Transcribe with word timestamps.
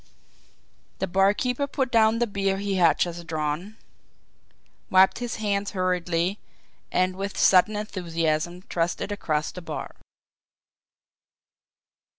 The 0.97 1.05
barkeeper 1.05 1.67
put 1.67 1.91
down 1.91 2.17
the 2.17 2.25
beer 2.25 2.57
he 2.57 2.73
had 2.77 2.97
just 2.97 3.27
drawn, 3.27 3.77
wiped 4.89 5.19
his 5.19 5.35
hand 5.35 5.69
hurriedly, 5.69 6.39
and 6.91 7.15
with 7.15 7.37
sudden 7.37 7.75
enthusiasm 7.75 8.63
thrust 8.63 8.99
it 9.01 9.11
across 9.11 9.51
the 9.51 9.61
bar. 9.61 9.93